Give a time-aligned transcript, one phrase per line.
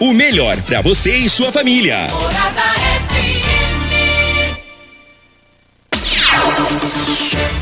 [0.00, 2.06] O melhor para você e sua família.
[2.10, 2.62] Morada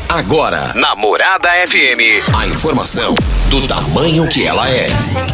[0.07, 3.13] Agora, na Morada FM, a informação
[3.49, 4.87] do tamanho que ela é.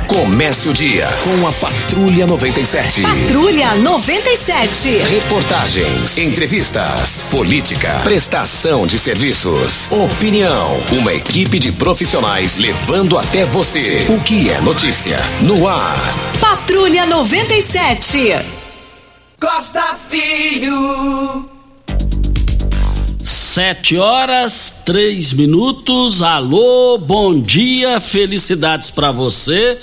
[0.07, 3.03] Comece o dia com a Patrulha 97.
[3.03, 4.97] Patrulha 97.
[4.97, 10.77] Reportagens, entrevistas, política, prestação de serviços, opinião.
[10.93, 15.97] Uma equipe de profissionais levando até você o que é notícia no ar.
[16.65, 18.17] Patrulha 97.
[19.39, 21.47] Costa Filho.
[23.23, 26.23] Sete horas, três minutos.
[26.23, 29.77] Alô, bom dia, felicidades para você.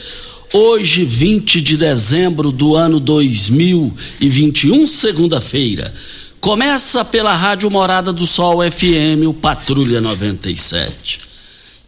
[0.53, 5.95] Hoje, 20 de dezembro do ano 2021, segunda-feira.
[6.41, 11.21] Começa pela Rádio Morada do Sol FM, o Patrulha 97.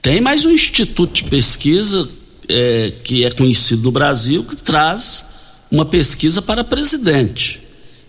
[0.00, 2.08] Tem mais um instituto de pesquisa
[2.48, 5.26] é, que é conhecido no Brasil que traz
[5.70, 7.60] uma pesquisa para presidente.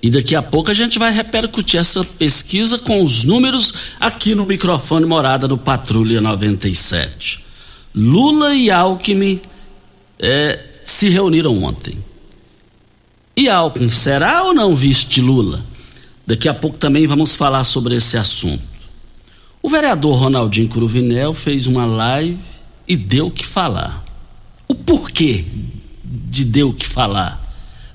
[0.02, 4.46] E daqui a pouco a gente vai repercutir essa pesquisa com os números aqui no
[4.46, 7.44] microfone morada do Patrulha 97.
[7.96, 9.42] Lula e Alckmin
[10.20, 11.98] é, se reuniram ontem.
[13.36, 15.66] E Alckmin será ou não vice de Lula?
[16.28, 18.62] Daqui a pouco também vamos falar sobre esse assunto.
[19.62, 22.38] O vereador Ronaldinho Cruvinel fez uma live
[22.88, 24.05] e deu o que falar.
[24.86, 25.44] Porquê
[26.04, 27.44] de deu que falar?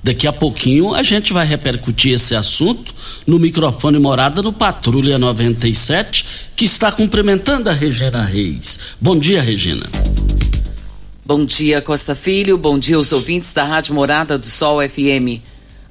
[0.03, 2.95] Daqui a pouquinho a gente vai repercutir esse assunto
[3.27, 6.25] no microfone morada no Patrulha 97,
[6.57, 8.81] que está cumprimentando a Regina Reis.
[9.01, 9.87] Bom dia, Regina.
[11.25, 12.57] Bom dia, Costa Filho.
[12.57, 15.41] Bom dia aos ouvintes da Rádio Morada do Sol FM.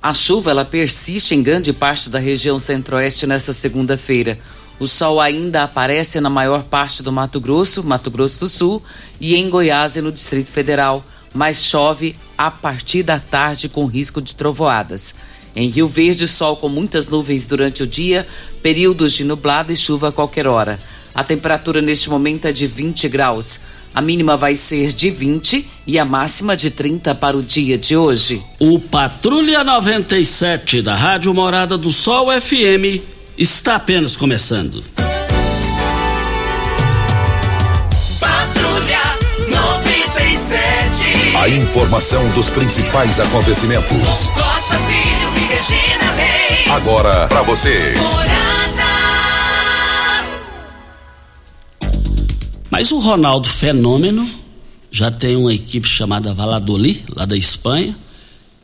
[0.01, 4.39] A chuva ela persiste em grande parte da região centro-oeste nesta segunda-feira.
[4.79, 8.81] O sol ainda aparece na maior parte do Mato Grosso, Mato Grosso do Sul
[9.19, 11.03] e em Goiás e no Distrito Federal,
[11.34, 15.16] mas chove a partir da tarde com risco de trovoadas.
[15.53, 18.25] Em Rio Verde, sol com muitas nuvens durante o dia,
[18.62, 20.79] períodos de nublado e chuva a qualquer hora.
[21.13, 23.62] A temperatura neste momento é de 20 graus.
[23.94, 27.97] A mínima vai ser de 20 e a máxima de 30 para o dia de
[27.97, 28.41] hoje.
[28.59, 34.83] O Patrulha 97 da Rádio Morada do Sol FM está apenas começando.
[38.19, 39.00] Patrulha
[39.47, 41.38] 97.
[41.38, 44.29] A informação dos principais acontecimentos.
[44.29, 46.69] Costa Filho e Regina Reis.
[46.69, 47.94] Agora para você.
[52.69, 54.30] Mas o Ronaldo Fenômeno
[54.91, 57.95] já tem uma equipe chamada Valladolid, lá da Espanha,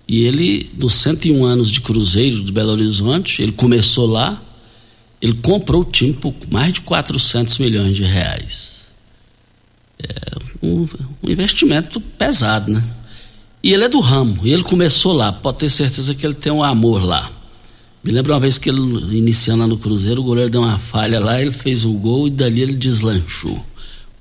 [0.05, 4.39] e ele, nos 101 anos de Cruzeiro de Belo Horizonte, ele começou lá,
[5.21, 8.93] ele comprou o time por mais de 400 milhões de reais.
[9.99, 10.87] É um,
[11.23, 12.83] um investimento pesado, né?
[13.63, 16.51] E ele é do ramo, e ele começou lá, pode ter certeza que ele tem
[16.51, 17.31] um amor lá.
[18.03, 18.79] Me lembro uma vez que ele,
[19.17, 22.29] iniciando lá no Cruzeiro, o goleiro deu uma falha lá, ele fez um gol e
[22.29, 23.65] dali ele deslanchou.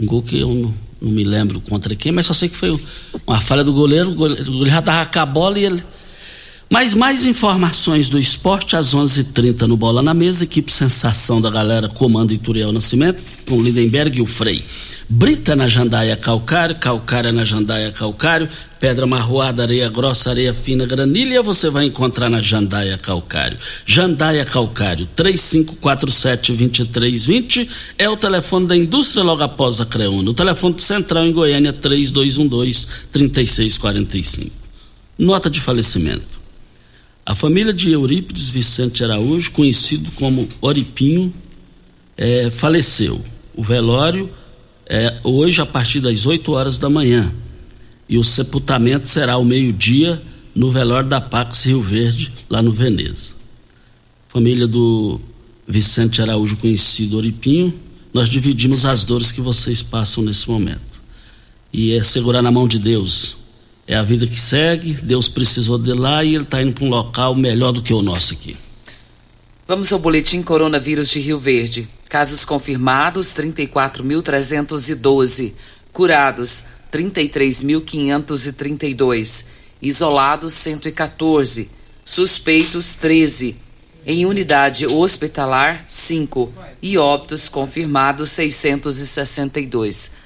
[0.00, 2.75] Um gol que eu não, não me lembro contra quem, mas só sei que foi
[3.26, 5.85] uma falha do goleiro, o goleiro, o goleiro já tava com a bola e ele.
[6.71, 11.41] Mas mais informações do esporte às 11:30 h 30 no Bola na Mesa, equipe Sensação
[11.41, 14.65] da galera comanda Ituriel Nascimento, com Lindenberg e o Frei.
[15.09, 18.49] Brita na jandaia calcário, calcária na jandaia calcário,
[18.81, 23.59] pedra marroada, areia grossa, areia fina, granilha, você vai encontrar na jandaia calcário.
[23.85, 27.69] Jandaia calcário, 3547-2320
[27.99, 30.31] é o telefone da indústria logo após a Creúna.
[30.31, 34.51] O telefone central em Goiânia, 3212-3645.
[35.19, 36.34] Nota de falecimento.
[37.26, 41.32] A família de Eurípides Vicente Araújo, conhecido como Oripinho,
[42.19, 43.19] é, faleceu.
[43.55, 44.29] O velório
[44.85, 47.32] é hoje a partir das 8 horas da manhã.
[48.06, 50.21] E o sepultamento será ao meio-dia
[50.55, 53.31] no velório da Pax Rio Verde, lá no Veneza.
[54.29, 55.19] Família do
[55.67, 57.73] Vicente Araújo, conhecido Oripinho,
[58.12, 61.00] nós dividimos as dores que vocês passam nesse momento.
[61.73, 63.38] E é segurar na mão de Deus.
[63.87, 66.89] É a vida que segue, Deus precisou de lá e ele está indo para um
[66.89, 68.57] local melhor do que o nosso aqui.
[69.67, 71.87] Vamos ao boletim coronavírus de Rio Verde.
[72.09, 75.53] Casos confirmados 34.312,
[75.93, 79.47] curados 33.532,
[79.83, 81.71] isolados 114,
[82.05, 83.57] suspeitos 13,
[84.07, 90.24] em unidade hospitalar 5 e óbitos confirmados 662.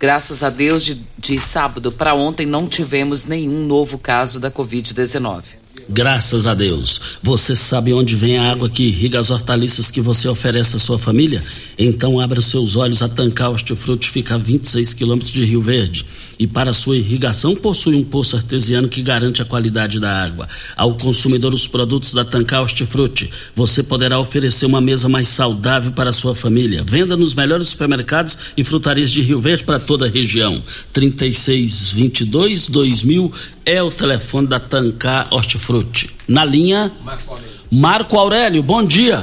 [0.00, 5.57] Graças a Deus, de, de sábado para ontem não tivemos nenhum novo caso da Covid-19.
[5.90, 7.18] Graças a Deus.
[7.22, 10.98] Você sabe onde vem a água que irriga as hortaliças que você oferece à sua
[10.98, 11.42] família?
[11.78, 13.02] Então abra seus olhos.
[13.02, 16.04] A Tancar Hortifruti fica a 26 quilômetros de Rio Verde
[16.38, 20.46] e para sua irrigação possui um poço artesiano que garante a qualidade da água.
[20.76, 26.10] Ao consumidor os produtos da Tancar Hortifruti, você poderá oferecer uma mesa mais saudável para
[26.10, 26.84] a sua família.
[26.86, 30.62] Venda nos melhores supermercados e frutarias de Rio Verde para toda a região.
[30.92, 33.32] 3622 2000
[33.68, 36.16] é o telefone da Tancar Hortifruti.
[36.26, 37.60] Na linha Marco Aurélio.
[37.70, 39.18] Marco Aurélio, bom dia.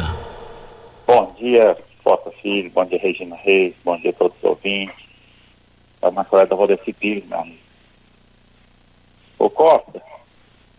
[1.07, 5.03] Bom dia, Costa Filho, bom dia Regina Reis, bom dia a todos os ouvintes
[5.99, 7.57] a Marcolé da Roda Pires, meu amigo.
[9.39, 9.99] Ô Costa,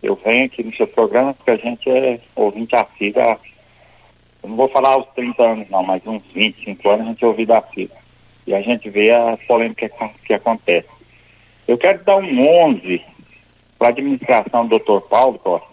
[0.01, 3.37] eu venho aqui no seu programa porque a gente é ouvinte assíduo há,
[4.43, 7.27] eu não vou falar os 30 anos não, mas uns 25 anos a gente é
[7.27, 7.97] ouvido assíduo.
[8.45, 9.91] E a gente vê a polêmica
[10.25, 10.87] que acontece.
[11.67, 13.16] Eu quero dar um 11
[13.77, 15.01] para a administração do Dr.
[15.07, 15.67] Paulo Costa,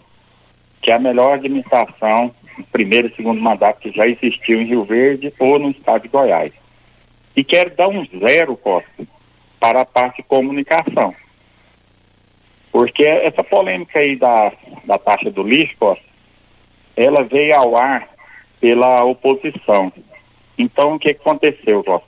[0.81, 2.33] que é a melhor administração,
[2.71, 6.53] primeiro e segundo mandato que já existiu em Rio Verde ou no estado de Goiás.
[7.35, 9.05] E quero dar um zero, Costa,
[9.59, 11.13] para a parte de comunicação.
[12.71, 14.51] Porque essa polêmica aí da,
[14.85, 15.97] da taxa do lixo,
[16.95, 18.07] ela veio ao ar
[18.59, 19.91] pela oposição.
[20.57, 22.07] Então, o que aconteceu, Costa?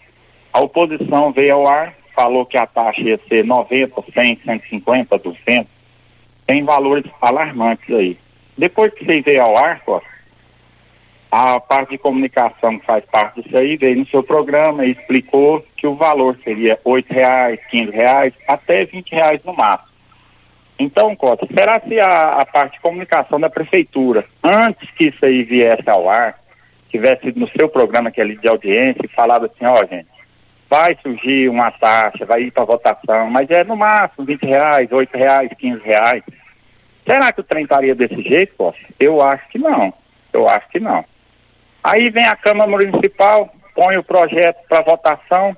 [0.53, 5.76] A oposição veio ao ar, falou que a taxa ia ser 90, 100, 150, 200.
[6.47, 8.17] Tem valores alarmantes aí.
[8.57, 10.07] Depois que você veio ao ar, Costa,
[11.29, 15.63] a parte de comunicação que faz parte disso aí veio no seu programa e explicou
[15.75, 19.87] que o valor seria R$ reais, R$ reais, até R$ reais no máximo.
[20.79, 25.43] Então, Cota, será se a, a, parte de comunicação da prefeitura, antes que isso aí
[25.43, 26.39] viesse ao ar,
[26.89, 30.07] tivesse no seu programa que é de audiência e falado assim, ó, gente,
[30.69, 35.17] vai surgir uma taxa, vai ir para votação, mas é no máximo 20 reais, 8
[35.17, 36.23] reais, 15 reais.
[37.05, 38.81] Será que o trem estaria desse jeito, Costa?
[38.99, 39.93] Eu acho que não.
[40.33, 41.05] Eu acho que não.
[41.83, 45.55] Aí vem a Câmara Municipal, põe o projeto para votação,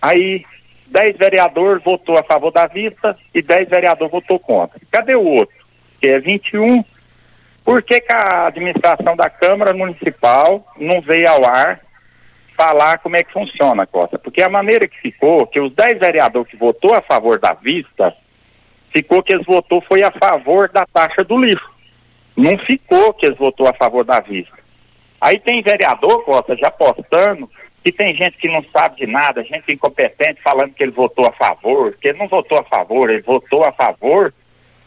[0.00, 0.44] aí
[0.86, 4.80] 10 vereadores votou a favor da vista e 10 vereadores votou contra.
[4.90, 5.54] Cadê o outro?
[6.00, 6.82] Que é 21.
[7.64, 11.80] Por que, que a administração da Câmara Municipal não veio ao ar
[12.56, 14.18] falar como é que funciona, Costa?
[14.18, 18.16] Porque a maneira que ficou, que os 10 vereadores que votou a favor da vista,
[18.90, 21.70] ficou que eles votou foi a favor da taxa do lixo.
[22.36, 24.56] Não ficou que eles votou a favor da vista.
[25.20, 27.50] Aí tem vereador, Costa, já postando,
[27.84, 31.32] que tem gente que não sabe de nada, gente incompetente falando que ele votou a
[31.32, 34.32] favor, que ele não votou a favor, ele votou a favor,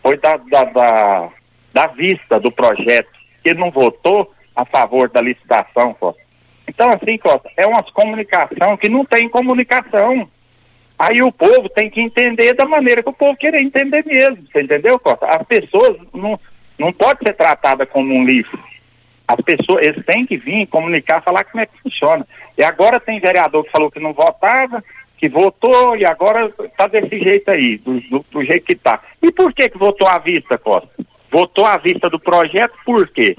[0.02, 1.30] foi da, da, da,
[1.74, 3.10] da vista do projeto,
[3.44, 6.29] ele não votou a favor da licitação, Costa.
[6.70, 10.30] Então, assim, Costa, é uma comunicação que não tem comunicação.
[11.00, 14.62] Aí o povo tem que entender da maneira que o povo quer entender mesmo, você
[14.62, 15.26] entendeu, Costa?
[15.26, 16.40] As pessoas não,
[16.78, 18.58] não podem ser tratadas como um lixo.
[19.28, 22.26] As pessoas, eles têm que vir comunicar, falar como é que funciona.
[22.56, 24.84] E agora tem vereador que falou que não votava,
[25.18, 29.02] que votou e agora está desse jeito aí, do, do, do, jeito que está.
[29.24, 30.90] E por que que votou à vista, Costa?
[31.32, 33.36] Votou à vista do projeto por quê?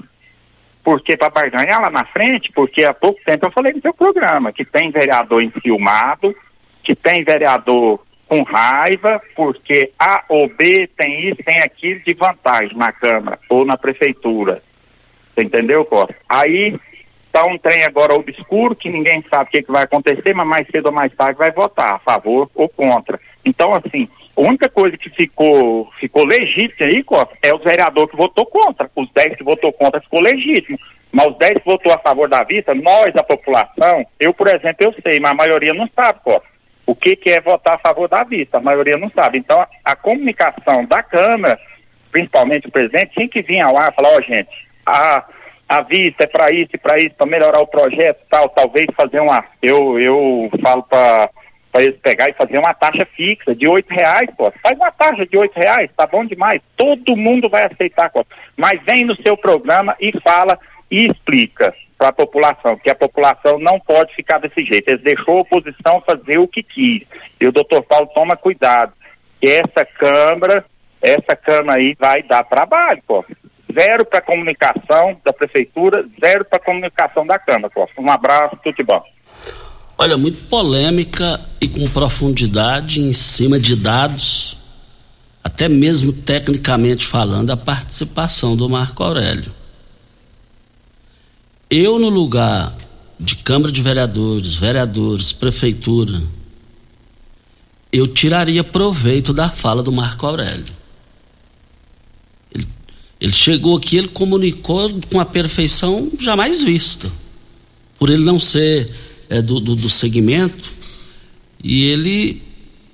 [0.83, 4.51] Porque para barganhar lá na frente, porque há pouco tempo eu falei no seu programa,
[4.51, 6.35] que tem vereador enciumado,
[6.83, 12.77] que tem vereador com raiva, porque A ou B tem isso, tem aquilo de vantagem
[12.77, 14.63] na Câmara ou na Prefeitura.
[15.33, 16.15] Você entendeu, Costa?
[16.27, 16.79] Aí
[17.25, 20.67] está um trem agora obscuro que ninguém sabe o que, que vai acontecer, mas mais
[20.67, 23.19] cedo ou mais tarde vai votar a favor ou contra.
[23.43, 24.07] Então, assim,
[24.43, 28.89] a única coisa que ficou, ficou legítima aí, Costa, é o vereador que votou contra.
[28.95, 30.79] Os 10 que votou contra ficou legítimo.
[31.11, 34.85] Mas os 10 que votou a favor da vista, nós, a população, eu, por exemplo,
[34.85, 36.49] eu sei, mas a maioria não sabe, Costa.
[36.85, 38.57] O que, que é votar a favor da vista?
[38.57, 39.37] A maioria não sabe.
[39.37, 41.59] Então, a, a comunicação da Câmara
[42.11, 44.49] principalmente o presidente, tinha que vir ao ar e falar, ó oh, gente,
[44.85, 45.23] a,
[45.67, 49.19] a vista é para isso e para isso, para melhorar o projeto tal, talvez fazer
[49.21, 49.43] uma.
[49.61, 51.29] Eu, eu falo para
[51.71, 54.51] para eles pegar e fazer uma taxa fixa de oito reais, pô.
[54.61, 56.61] Faz uma taxa de oito reais, tá bom demais.
[56.75, 58.25] Todo mundo vai aceitar, pô.
[58.57, 60.59] Mas vem no seu programa e fala
[60.89, 64.89] e explica para a população, que a população não pode ficar desse jeito.
[64.89, 67.03] Eles deixou a oposição fazer o que quis.
[67.39, 68.91] E o doutor Paulo toma cuidado.
[69.39, 70.65] Que essa Câmara,
[71.01, 73.23] essa Câmara aí vai dar trabalho, pô.
[73.71, 77.87] Zero para comunicação da Prefeitura, zero para comunicação da Câmara, pô.
[77.97, 79.03] Um abraço, tudo de bom.
[80.01, 84.57] Olha, muito polêmica e com profundidade em cima de dados,
[85.43, 89.53] até mesmo tecnicamente falando, a participação do Marco Aurélio.
[91.69, 92.75] Eu, no lugar
[93.19, 96.19] de Câmara de Vereadores, vereadores, prefeitura,
[97.93, 100.65] eu tiraria proveito da fala do Marco Aurélio.
[102.55, 102.67] Ele,
[103.19, 107.07] ele chegou aqui, ele comunicou com a perfeição jamais vista.
[107.99, 110.69] Por ele não ser é, do, do, do segmento
[111.63, 112.43] e ele,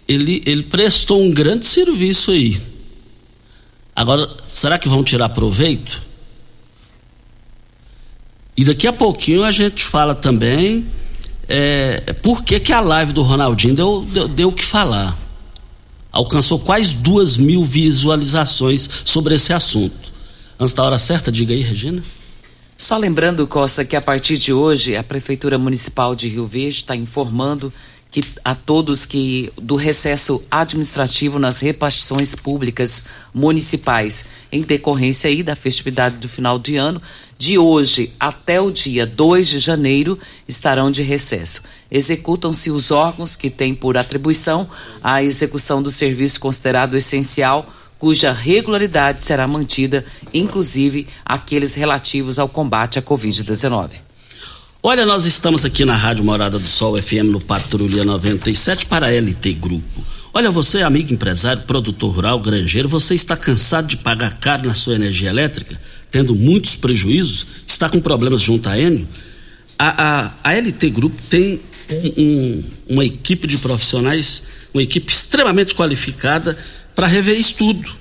[0.08, 2.62] ele, ele prestou um grande serviço aí.
[3.96, 6.08] Agora, será que vão tirar proveito?
[8.56, 10.86] E daqui a pouquinho a gente fala também
[11.50, 15.18] é, por que, que a live do Ronaldinho deu o que falar.
[16.12, 20.12] Alcançou quase duas mil visualizações sobre esse assunto.
[20.60, 22.04] Antes da hora certa, diga aí, Regina.
[22.78, 26.96] Só lembrando, Costa, que a partir de hoje a Prefeitura Municipal de Rio Verde está
[26.96, 27.74] informando
[28.12, 35.56] que a todos que do recesso administrativo nas repartições públicas municipais em decorrência aí da
[35.56, 37.02] festividade do final de ano,
[37.36, 40.18] de hoje até o dia 2 de janeiro
[40.48, 41.64] estarão de recesso.
[41.90, 44.70] Executam-se os órgãos que têm por atribuição
[45.04, 47.68] a execução do serviço considerado essencial
[48.00, 53.90] cuja regularidade será mantida, inclusive aqueles relativos ao combate à Covid-19.
[54.82, 59.12] Olha, nós estamos aqui na Rádio Morada do Sol FM no Patrulha 97 para a
[59.12, 60.06] LT Grupo.
[60.34, 64.94] Olha, você, amigo empresário, produtor rural, granjeiro, você está cansado de pagar caro na sua
[64.94, 65.80] energia elétrica,
[66.12, 69.08] tendo muitos prejuízos, está com problemas junto à Enio?
[69.80, 75.74] A, a, a LT Grupo tem um, um, uma equipe de profissionais, uma equipe extremamente
[75.74, 76.58] qualificada
[76.98, 77.96] para rever isso tudo.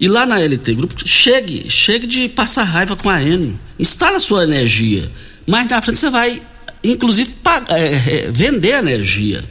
[0.00, 3.60] E lá na LT Grupo, chegue, chegue de passar raiva com a Enio.
[3.78, 5.10] Instala a sua energia.
[5.46, 6.40] Mas na frente você vai,
[6.82, 9.44] inclusive, pagar, é, é, vender energia.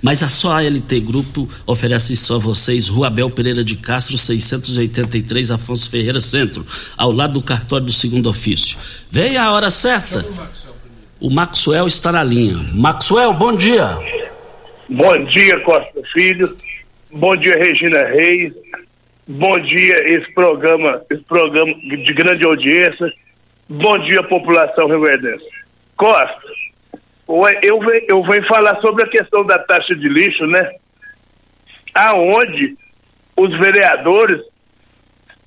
[0.00, 5.90] Mas a só LT Grupo oferece a vocês, Rua Abel Pereira de Castro, 683, Afonso
[5.90, 6.66] Ferreira Centro,
[6.96, 8.78] ao lado do cartório do segundo ofício.
[9.10, 10.24] Venha a hora certa.
[11.20, 12.56] O Maxwell está na linha.
[12.72, 13.98] Maxwell, bom dia.
[14.88, 16.56] Bom dia, Costa Filho.
[17.16, 18.52] Bom dia, Regina Reis.
[19.28, 23.06] Bom dia, esse programa, esse programa de grande audiência.
[23.68, 25.44] Bom dia, população rioverdense.
[25.96, 26.42] Costa,
[27.62, 30.68] eu eu venho falar sobre a questão da taxa de lixo, né?
[31.94, 32.76] Aonde
[33.36, 34.42] os vereadores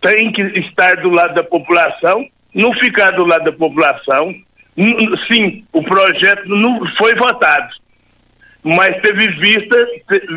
[0.02, 4.34] têm que estar do lado da população, não ficar do lado da população.
[5.28, 7.76] Sim, o projeto não foi votado
[8.76, 9.88] mas teve vista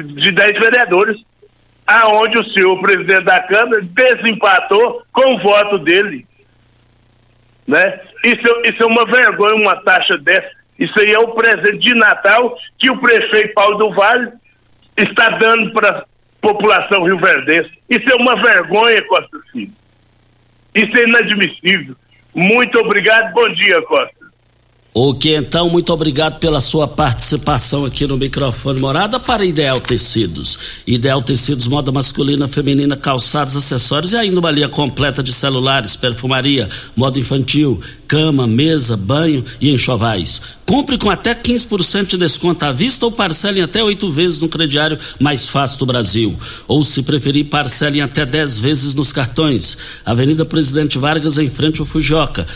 [0.05, 1.21] de 10 vereadores,
[1.85, 6.25] aonde o senhor presidente da Câmara desempatou com o voto dele.
[7.67, 8.01] Né?
[8.23, 10.49] Isso, isso é uma vergonha, uma taxa dessa.
[10.79, 14.31] Isso aí é o presente de Natal que o prefeito Paulo do Vale
[14.97, 16.05] está dando para a
[16.41, 17.71] população rio-verdense.
[17.89, 19.73] Isso é uma vergonha, Costa Filho.
[20.73, 21.97] Isso é inadmissível.
[22.33, 23.33] Muito obrigado.
[23.33, 24.20] Bom dia, Costa.
[24.93, 30.59] Ok, então, muito obrigado pela sua participação aqui no microfone Morada para Ideal Tecidos.
[30.85, 36.69] Ideal Tecidos, moda masculina, feminina, calçados, acessórios e ainda uma linha completa de celulares, perfumaria,
[36.97, 40.43] moda infantil, cama, mesa, banho e enxovais.
[40.67, 44.99] Compre com até 15% de desconto à vista ou parcele até oito vezes no crediário
[45.21, 46.37] mais fácil do Brasil.
[46.67, 49.79] Ou, se preferir, parcele até 10 vezes nos cartões.
[50.05, 52.47] Avenida Presidente Vargas, em frente ao Fujoca.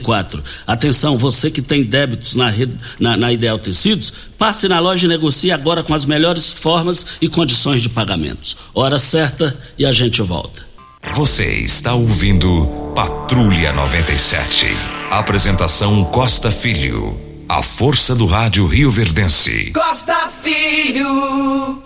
[0.00, 0.42] 3621-3294.
[0.66, 5.08] Atenção, você que tem débitos na, rede, na, na Ideal Tecidos, passe na loja e
[5.08, 8.56] negocie agora com as melhores formas e condições de pagamentos.
[8.74, 10.68] Hora certa e a gente volta.
[11.14, 14.66] Você está ouvindo Patrulha 97.
[15.10, 17.18] Apresentação Costa Filho.
[17.48, 19.72] A força do rádio Rio Verdense.
[19.72, 21.82] Costa Filho.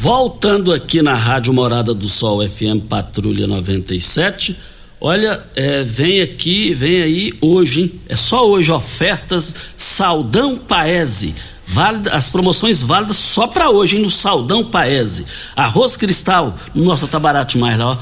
[0.00, 4.56] Voltando aqui na Rádio Morada do Sol FM Patrulha 97.
[5.00, 7.92] Olha, é, vem aqui, vem aí hoje, hein?
[8.08, 11.34] É só hoje ofertas Saldão Paese
[11.70, 15.24] válida, as promoções válidas só para hoje, hein, no Saldão Paese.
[15.54, 17.96] Arroz Cristal, nossa, tá barato demais lá, ó.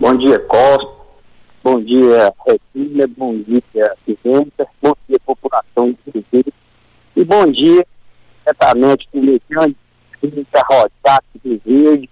[0.00, 0.92] Bom dia, Costa.
[1.62, 3.06] Bom dia, Regina.
[3.16, 4.66] Bom dia, Pimenta.
[4.82, 6.52] Bom dia, população de Cruzeiro.
[7.14, 7.86] E bom dia,
[8.44, 9.76] diretamente com o Alexandre,
[10.20, 12.10] Clínica Rosato de Verde.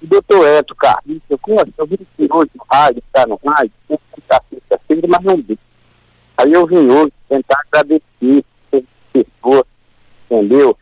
[0.00, 1.40] E doutor Eto Carlinhos, eu
[1.84, 3.72] vi que hoje o rádio está no rádio,
[4.16, 5.58] está sexta-feira, mas não vi.
[6.36, 9.64] Aí eu vim hoje tentar agradecer as pessoas,
[10.30, 10.76] entendeu?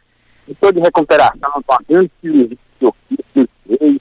[0.49, 4.01] Estou de recuperação, a grande cirurgia que eu fiz,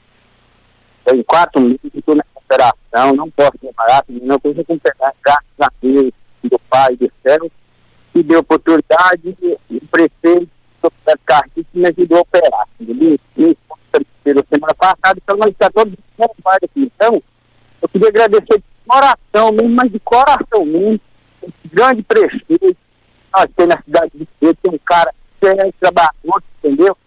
[1.06, 6.12] Tem quatro meses estou na recuperação, não posso trabalhar, não posso recuperar, graças a Deus,
[6.44, 7.52] do Pai do céu,
[8.12, 9.38] que deu oportunidade,
[9.70, 10.50] o prefeito,
[10.82, 10.92] o
[11.26, 13.20] Carlos, me ajudou a operar, entendeu?
[13.38, 13.58] Isso,
[14.50, 15.94] semana passada, então nós está todos
[16.64, 16.92] aqui.
[16.96, 17.22] Então,
[17.82, 21.00] eu queria agradecer de coração mesmo, mas de coração mesmo,
[21.72, 22.78] grande prefeito,
[23.34, 26.98] nós temos na cidade de Pedro, tem um cara que é trabalhador, entendeu?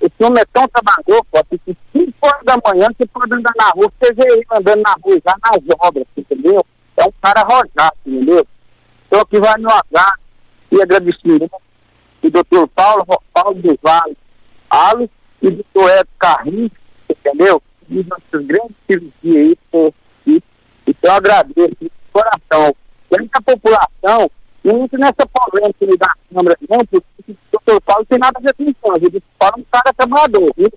[0.00, 3.70] Esse homem é tão trabalhador, pode que 5 horas da manhã você pode andar na
[3.70, 6.64] rua, você vê ele andando na rua, já nas obras, entendeu?
[6.96, 8.46] É um cara arrojado, entendeu?
[9.06, 10.18] Então aqui vai meu abraço
[10.70, 11.50] e agradecimento
[12.22, 14.16] do doutor Paulo, Paulo do Vale,
[14.68, 16.70] Alo e do doutor Edson Carrinho,
[17.08, 17.62] entendeu?
[17.88, 20.42] E nossas grandes cirurgias aí,
[20.86, 22.76] então eu agradeço de coração
[23.32, 24.30] à população,
[24.64, 28.54] não entra nessa polêmica da Câmara, não, porque o doutor Paulo tem nada a ver
[28.54, 30.72] com isso, o doutor Paulo é um cara trabalhador, viu?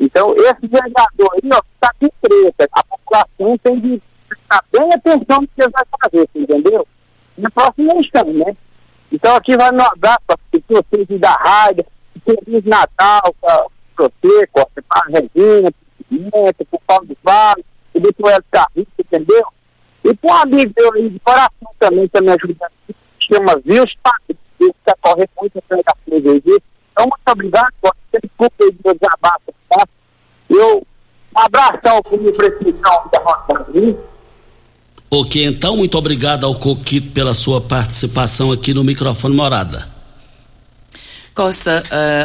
[0.00, 5.40] Então, esse vereador aí, ó, está aqui preta, a população tem de prestar bem atenção
[5.40, 6.88] no que ele vai fazer, entendeu?
[7.36, 8.56] Na próxima eleição, né?
[9.10, 10.36] Então, aqui vai no abraço para
[10.68, 11.84] vocês da rádio,
[12.24, 15.72] Feliz Natal para você, para a Regina,
[16.10, 19.46] para o Paulo do Vale, o doutor Hélio Carrito, entendeu?
[20.08, 22.72] E para um amigo meu aí de coração também, está me ajudando,
[23.20, 26.58] chama Vils Padre, que está correndo muito atrás da freguesia.
[26.92, 29.86] Então, muito obrigado, você desculpa aí do meu desabafo, tá?
[30.48, 33.98] Eu, um abração para o meu presidente da Rosa
[35.10, 39.86] Ok, então, muito obrigado ao Coquito pela sua participação aqui no microfone Morada.
[41.34, 41.82] Costa,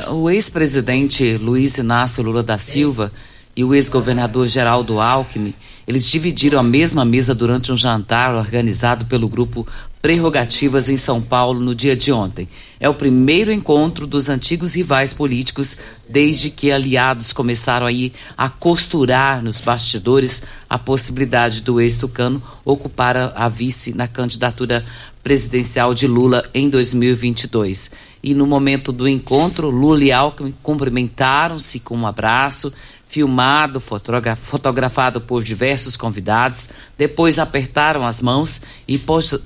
[0.10, 3.12] uh, o ex-presidente Luiz Inácio Lula da Silva
[3.56, 5.54] e o ex-governador Geraldo Alckmin
[5.88, 9.67] eles dividiram a mesma mesa durante um jantar organizado pelo grupo
[10.02, 12.46] Prerrogativas em São Paulo no dia de ontem.
[12.78, 15.78] É o primeiro encontro dos antigos rivais políticos
[16.10, 23.48] desde que aliados começaram aí a costurar nos bastidores a possibilidade do ex-tucano ocupar a,
[23.48, 24.86] vice na candidatura
[25.24, 27.91] presidencial de Lula em 2022.
[28.22, 32.74] E no momento do encontro, Lula e Alckmin cumprimentaram-se com um abraço
[33.13, 36.69] filmado, fotografado por diversos convidados.
[36.97, 38.99] Depois apertaram as mãos e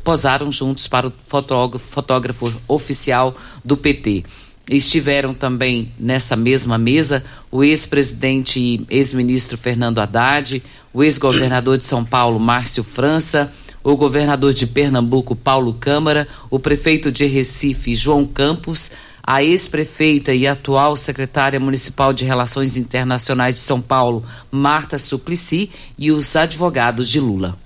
[0.06, 4.24] posaram juntos para o fotógrafo, fotógrafo oficial do PT.
[4.70, 12.06] Estiveram também nessa mesma mesa o ex-presidente e ex-ministro Fernando Haddad, o ex-governador de São
[12.06, 13.52] Paulo, Márcio França,
[13.84, 18.92] o governador de Pernambuco, Paulo Câmara, o prefeito de Recife, João Campos,
[19.28, 26.14] a ex-prefeita e atual secretária municipal de Relações Internacionais de São Paulo, Marta Suplicy, e
[26.14, 27.58] os advogados de Lula.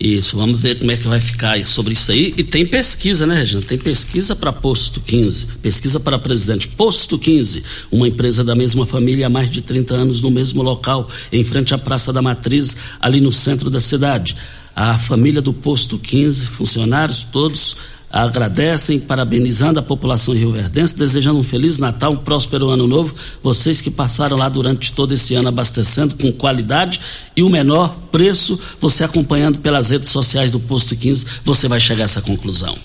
[0.00, 2.34] Isso, vamos ver como é que vai ficar sobre isso aí.
[2.36, 3.62] E tem pesquisa, né, Regina?
[3.62, 6.66] Tem pesquisa para Posto 15, pesquisa para presidente.
[6.66, 11.08] Posto 15, uma empresa da mesma família há mais de 30 anos no mesmo local,
[11.30, 14.34] em frente à Praça da Matriz, ali no centro da cidade.
[14.74, 21.78] A família do Posto 15, funcionários todos agradecem, parabenizando a população rioverdense, desejando um feliz
[21.78, 23.12] Natal, um próspero ano novo.
[23.42, 27.00] Vocês que passaram lá durante todo esse ano abastecendo com qualidade
[27.34, 32.02] e o menor preço, você acompanhando pelas redes sociais do Posto 15, você vai chegar
[32.02, 32.78] a essa conclusão.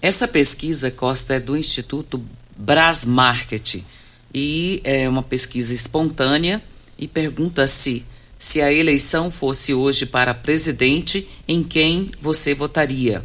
[0.00, 2.22] Essa pesquisa, Costa, é do Instituto
[2.56, 3.82] Brasmarket
[4.32, 6.62] e é uma pesquisa espontânea
[6.96, 8.04] e pergunta se
[8.38, 13.24] se a eleição fosse hoje para presidente, em quem você votaria?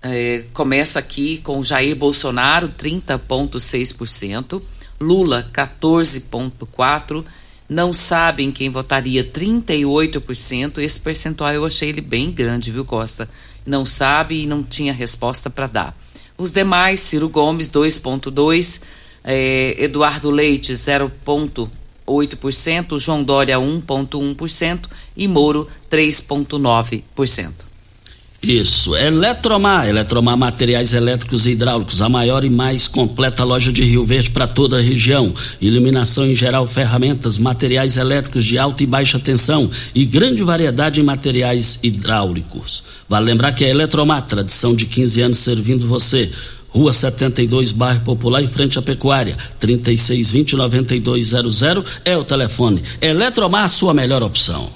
[0.00, 4.62] É, começa aqui com Jair Bolsonaro, 30,6%,
[5.00, 7.24] Lula, 14,4%,
[7.68, 10.78] não sabem quem votaria, 38%.
[10.78, 13.28] Esse percentual eu achei ele bem grande, viu, Costa?
[13.66, 15.94] Não sabe e não tinha resposta para dar.
[16.38, 18.84] Os demais, Ciro Gomes 2,2%,
[19.24, 27.67] eh, Eduardo Leite 0,8%, João Dória 1,1% e Moro 3,9%.
[28.40, 34.06] Isso, Eletromar, Eletromar Materiais Elétricos e Hidráulicos, a maior e mais completa loja de Rio
[34.06, 35.34] Verde para toda a região.
[35.60, 41.04] Iluminação em geral, ferramentas, materiais elétricos de alta e baixa tensão e grande variedade em
[41.04, 42.84] materiais hidráulicos.
[43.08, 46.30] Vale lembrar que a Eletromar, tradição de 15 anos servindo você.
[46.68, 49.36] Rua 72, bairro Popular, em frente à Pecuária.
[49.60, 52.80] 3620-9200 é o telefone.
[53.00, 54.70] Eletromar, a sua melhor opção.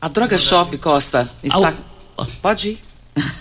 [0.00, 1.68] A Droga Shop Costa está.
[1.68, 2.78] Ao Ir.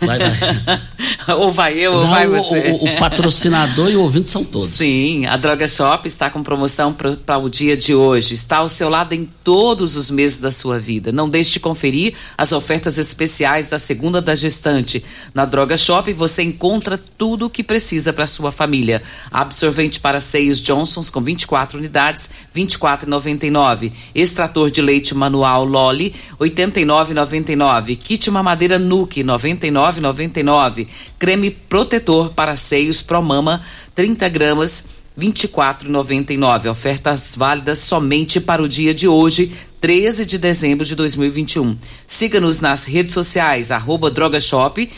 [0.01, 0.81] Vai, vai.
[1.37, 2.71] ou vai eu, ou Não, vai o- você.
[2.71, 4.69] O, o patrocinador e o ouvinte são todos.
[4.71, 8.33] Sim, a Droga Shop está com promoção para o dia de hoje.
[8.33, 11.11] Está ao seu lado em todos os meses da sua vida.
[11.11, 15.03] Não deixe de conferir as ofertas especiais da segunda da gestante.
[15.33, 19.01] Na Droga Shop você encontra tudo o que precisa para sua família.
[19.31, 23.91] Absorvente para seios Johnsons com 24 unidades, R$ 24,99.
[24.13, 27.97] Extrator de leite manual Loli, R$ 89,99.
[27.97, 29.27] Kit mamadeira Nuke, R$
[29.69, 30.87] 99,99.
[31.19, 33.61] Creme protetor para seios Promama,
[33.93, 36.71] 30 gramas, R$ 24,99.
[36.71, 41.77] Ofertas válidas somente para o dia de hoje, 13 de dezembro de 2021.
[42.07, 44.89] Siga-nos nas redes sociais, arroba drogashop,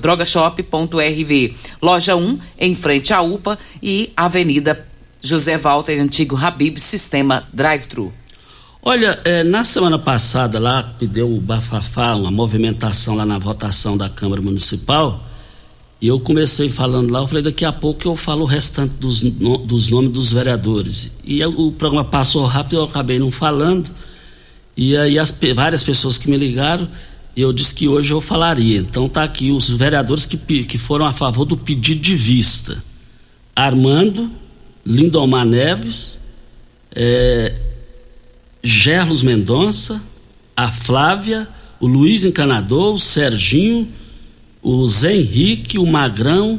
[0.00, 1.56] drogashop.rv.
[1.80, 4.86] Loja 1, em frente à UPA e Avenida
[5.20, 8.12] José Walter, antigo Habib, Sistema Drive-Thru.
[8.88, 13.96] Olha, eh, na semana passada lá, que deu o bafafá, uma movimentação lá na votação
[13.96, 15.26] da Câmara Municipal,
[16.00, 19.22] e eu comecei falando lá, eu falei, daqui a pouco eu falo o restante dos,
[19.22, 21.10] no- dos nomes dos vereadores.
[21.24, 23.90] E eu- o programa passou rápido, eu acabei não falando,
[24.76, 26.86] e aí as várias pessoas que me ligaram,
[27.36, 28.78] eu disse que hoje eu falaria.
[28.78, 32.80] Então tá aqui os vereadores que, que foram a favor do pedido de vista.
[33.56, 34.30] Armando,
[34.86, 36.20] Lindomar Neves,
[36.94, 37.52] eh,
[38.66, 40.02] Gerlos Mendonça,
[40.56, 41.48] a Flávia,
[41.78, 43.86] o Luiz Encanador, o Serginho,
[44.60, 46.58] o Zé Henrique, o Magrão,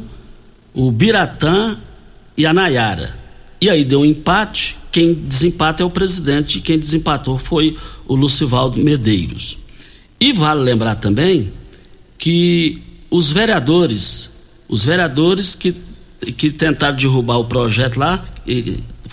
[0.72, 1.76] o Biratã
[2.34, 3.14] e a Nayara.
[3.60, 4.78] E aí deu um empate.
[4.90, 9.58] Quem desempata é o presidente e quem desempatou foi o Lucivaldo Medeiros.
[10.18, 11.52] E vale lembrar também
[12.16, 14.30] que os vereadores,
[14.66, 15.74] os vereadores que,
[16.38, 18.24] que tentaram derrubar o projeto lá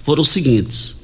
[0.05, 0.95] foram os seguintes: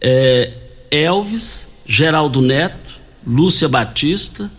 [0.00, 0.63] é,
[0.94, 4.50] Elvis, Geraldo Neto, Lúcia Batista,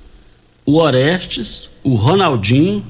[0.65, 2.85] o Orestes, o Ronaldinho,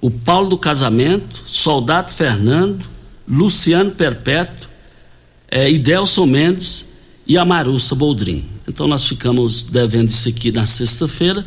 [0.00, 2.84] o Paulo do Casamento, Soldado Fernando,
[3.26, 4.68] Luciano Perpétuo,
[5.50, 6.86] é, Idelson Mendes
[7.26, 8.44] e a Marussa Boldrin.
[8.68, 11.44] Então nós ficamos devendo isso aqui na sexta-feira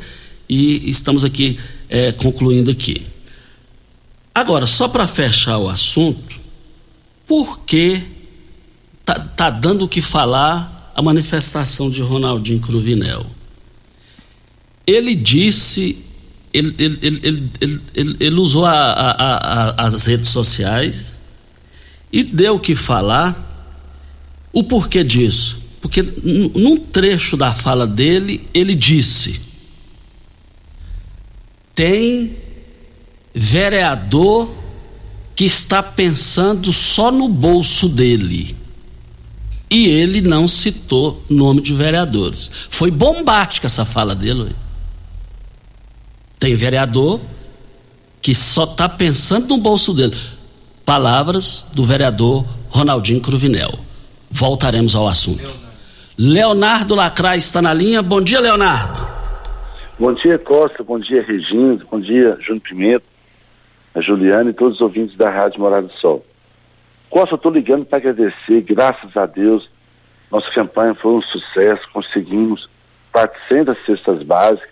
[0.47, 3.05] e estamos aqui é, concluindo aqui.
[4.33, 6.35] Agora, só para fechar o assunto,
[7.25, 8.01] por que
[9.03, 13.25] tá, tá dando o que falar a manifestação de Ronaldinho Cruvinel?
[14.85, 16.03] Ele disse,
[16.51, 16.99] ele, ele,
[17.61, 21.17] ele, ele, usou a- a- a- as redes sociais
[22.11, 23.45] e deu o que falar.
[24.51, 25.61] O porquê disso?
[25.81, 29.39] Porque num trecho da fala dele, ele disse:
[31.75, 32.35] tem
[33.35, 34.51] vereador
[35.35, 38.55] que está pensando só no bolso dele.
[39.69, 42.49] E ele não citou nome de vereadores.
[42.69, 44.55] Foi bombástica essa fala dele.
[46.39, 47.19] Tem vereador
[48.21, 50.15] que só está pensando no bolso dele.
[50.85, 53.77] Palavras do vereador Ronaldinho Cruvinel.
[54.29, 55.49] Voltaremos ao assunto.
[56.17, 58.01] Leonardo Lacraes está na linha.
[58.01, 59.07] Bom dia, Leonardo.
[59.99, 60.83] Bom dia, Costa.
[60.83, 61.79] Bom dia, Regina.
[61.91, 63.05] Bom dia, Júnior Pimenta,
[63.95, 66.25] a Juliana e todos os ouvintes da Rádio Morada do Sol.
[67.09, 68.61] Costa, estou ligando para agradecer.
[68.61, 69.69] Graças a Deus,
[70.31, 71.87] nossa campanha foi um sucesso.
[71.91, 72.69] Conseguimos
[73.11, 74.69] 400 cestas básicas.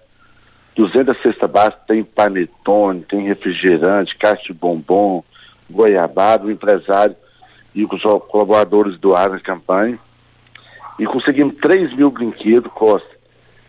[0.75, 5.23] 200 cestas básicas tem panetone, tem refrigerante, caixa de bombom,
[5.69, 7.15] goiabada, o empresário
[7.73, 9.97] e os colaboradores doaram a campanha.
[10.99, 13.07] E conseguimos 3 mil brinquedos, Costa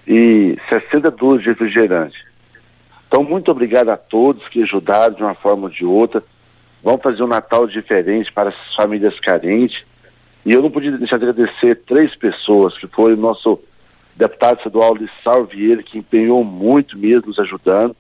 [0.07, 2.25] e 60 dúzias de refrigerante.
[3.09, 6.23] Então, muito obrigado a todos que ajudaram de uma forma ou de outra.
[6.87, 9.85] Vamos fazer um Natal diferente para as famílias carentes.
[10.45, 13.59] E eu não podia deixar de agradecer três pessoas, que foi o nosso
[14.15, 17.97] deputado estadual Lissau Vieira, que empenhou muito mesmo nos ajudando.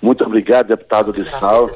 [0.00, 1.70] Muito obrigado, deputado Lissau.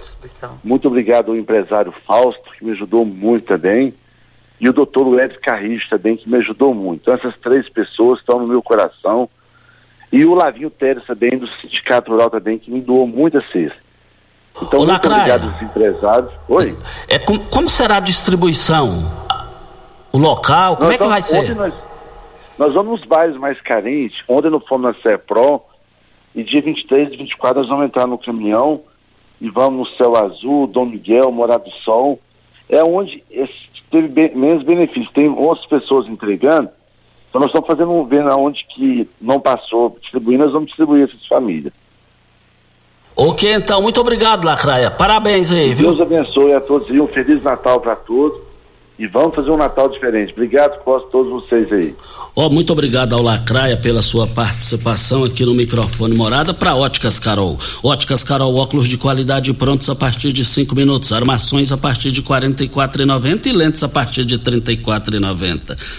[0.64, 3.92] Muito obrigado ao empresário Fausto, que me ajudou muito também.
[4.58, 7.02] E o doutor Lued Carrijo também, que me ajudou muito.
[7.02, 9.28] Então, essas três pessoas estão no meu coração.
[10.10, 13.83] E o Lavinho Teres também, do Sindicato Rural também, que me doou muita cesta.
[14.62, 16.30] Então, Ô, muito obrigado empresários.
[16.48, 16.76] Oi.
[17.08, 19.10] É, com- como será a distribuição?
[20.12, 20.76] O local?
[20.76, 21.38] Como Nós é que vai vamos- ser?
[21.38, 21.74] ontem Nós,
[22.58, 24.22] nós vamos nos bairros mais carentes.
[24.28, 25.60] Ontem nós fomos na CEPROM
[26.34, 28.80] e dia 23 e 24 nós vamos entrar no caminhão
[29.40, 32.20] e vamos no Céu Azul, Dom Miguel, Morado do Sol.
[32.68, 33.22] É onde
[33.90, 35.10] teve be- menos benefício.
[35.12, 36.68] Tem 11 pessoas entregando.
[37.28, 41.26] Então nós estamos fazendo um vendo aonde que não passou distribuindo, nós vamos distribuir essas
[41.26, 41.72] famílias.
[43.16, 44.90] Ok, então, muito obrigado, Lacraia.
[44.90, 45.94] Parabéns aí, viu?
[45.94, 48.42] Deus abençoe a todos e um Feliz Natal para todos.
[48.98, 50.32] E vamos fazer um Natal diferente.
[50.32, 51.94] Obrigado, Costa, todos vocês aí.
[52.36, 57.56] Ó, muito obrigado ao Lacraia pela sua participação aqui no microfone morada para Óticas Carol.
[57.80, 62.22] Óticas Carol, óculos de qualidade prontos a partir de cinco minutos, armações a partir de
[62.22, 62.70] quarenta e
[63.48, 64.80] e lentes a partir de trinta e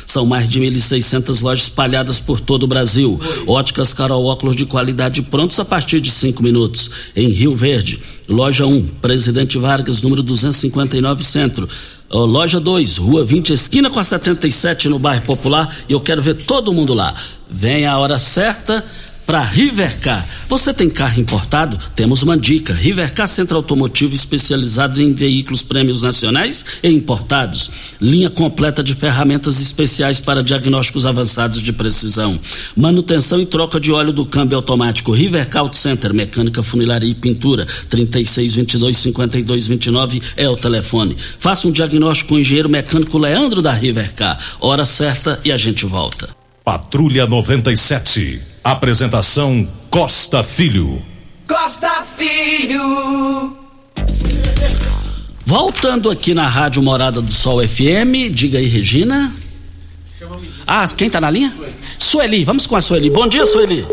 [0.05, 3.17] São mais de 1.600 lojas espalhadas por todo o Brasil.
[3.47, 6.91] Óticas Carol, óculos de qualidade prontos a partir de cinco minutos.
[7.15, 11.69] Em Rio Verde, loja 1, Presidente Vargas, número 259 Centro.
[12.09, 15.73] Loja 2, Rua 20, esquina com a 77 no bairro Popular.
[15.89, 17.13] E eu quero ver todo mundo lá.
[17.49, 18.83] Vem a hora certa
[19.25, 20.25] para Rivercar.
[20.47, 21.77] Você tem carro importado?
[21.95, 22.73] Temos uma dica.
[22.73, 27.71] Rivercar Centro Automotivo especializado em veículos prêmios nacionais e importados.
[27.99, 32.39] Linha completa de ferramentas especiais para diagnósticos avançados de precisão.
[32.75, 35.11] Manutenção e troca de óleo do câmbio automático.
[35.11, 37.65] Rivercar Auto Center, mecânica, funilaria e pintura.
[37.89, 41.17] 3622 5229 é o telefone.
[41.39, 44.37] Faça um diagnóstico com o engenheiro mecânico Leandro da Rivercar.
[44.59, 46.29] Hora certa e a gente volta.
[46.63, 48.54] Patrulha 97.
[48.65, 50.99] Apresentação Costa Filho.
[51.47, 53.55] Costa Filho.
[55.45, 59.31] Voltando aqui na Rádio Morada do Sol FM, diga aí, Regina.
[60.65, 61.53] Ah, quem tá na linha?
[61.99, 63.07] Sueli, vamos com a Sueli.
[63.11, 63.85] Bom dia, Sueli.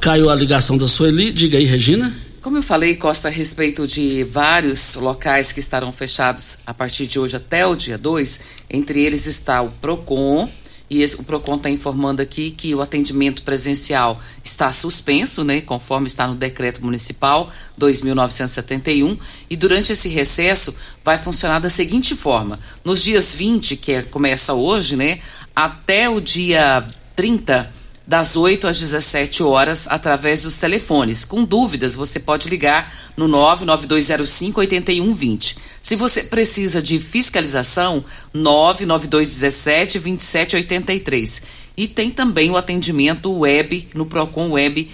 [0.00, 2.12] Caiu a ligação da Sueli, diga aí, Regina.
[2.42, 7.20] Como eu falei, Costa, a respeito de vários locais que estarão fechados a partir de
[7.20, 10.48] hoje até o dia 2, entre eles está o PROCON,
[10.90, 16.06] e esse- o PROCON está informando aqui que o atendimento presencial está suspenso, né, conforme
[16.06, 19.18] está no decreto municipal 2971,
[19.50, 20.74] e durante esse recesso
[21.04, 25.20] vai funcionar da seguinte forma: nos dias 20, que é- começa hoje, né,
[25.54, 26.84] até o dia
[27.16, 27.72] 30,
[28.08, 31.26] das 8 às 17 horas, através dos telefones.
[31.26, 35.58] Com dúvidas, você pode ligar no 99205 8120.
[35.82, 41.42] Se você precisa de fiscalização, 99217 2783.
[41.76, 44.90] E tem também o atendimento web no Procon Web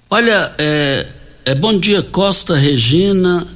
[0.10, 1.08] Olha, é,
[1.46, 3.48] é, bom dia, Costa Regina.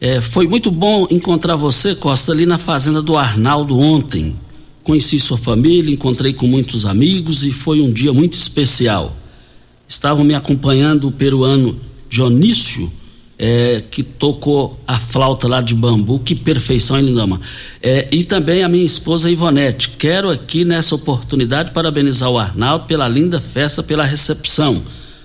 [0.00, 4.38] É, foi muito bom encontrar você, Costa, ali na fazenda do Arnaldo ontem.
[4.82, 9.23] Conheci sua família, encontrei com muitos amigos e foi um dia muito especial.
[9.88, 12.90] Estavam me acompanhando o peruano Dionísio,
[13.38, 17.40] é, que tocou a flauta lá de bambu, que perfeição, hein, Lindama?
[17.82, 19.90] É, e também a minha esposa Ivonete.
[19.98, 24.82] Quero aqui nessa oportunidade parabenizar o Arnaldo pela linda festa, pela recepção.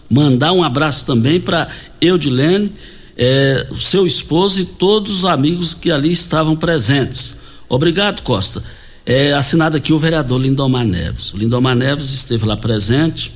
[0.09, 1.67] Mandar um abraço também para
[2.01, 2.73] Eudilene,
[3.15, 7.37] é, seu esposo e todos os amigos que ali estavam presentes.
[7.67, 8.63] Obrigado, Costa.
[9.05, 11.33] É, assinado aqui o vereador Lindomar Neves.
[11.33, 13.31] O Lindomar Neves esteve lá presente,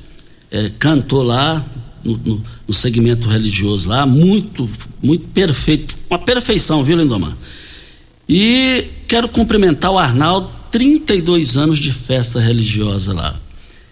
[0.54, 1.64] é, cantou lá
[2.04, 4.70] no, no- no segmento religioso lá, muito,
[5.02, 7.36] muito perfeito, uma perfeição, viu, Lindomar?
[8.28, 13.36] E quero cumprimentar o Arnaldo, 32 anos de festa religiosa lá.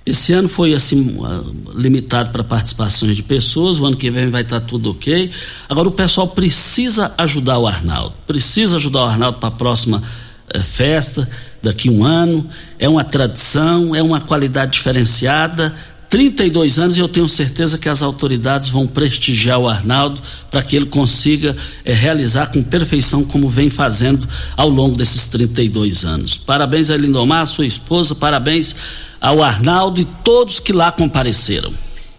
[0.05, 1.43] Esse ano foi assim ah,
[1.75, 5.31] limitado para participações de pessoas, o ano que vem vai estar tudo ok.
[5.69, 10.03] Agora o pessoal precisa ajudar o Arnaldo, precisa ajudar o Arnaldo para a próxima
[10.49, 11.29] eh, festa,
[11.63, 12.45] daqui um ano.
[12.79, 15.73] É uma tradição, é uma qualidade diferenciada.
[16.13, 20.21] 32 anos e eu tenho certeza que as autoridades vão prestigiar o Arnaldo
[20.51, 26.05] para que ele consiga eh, realizar com perfeição como vem fazendo ao longo desses 32
[26.05, 26.37] anos.
[26.37, 28.77] Parabéns a Lindomar, sua esposa, parabéns
[29.23, 31.73] ao Arnaldo e todos que lá compareceram.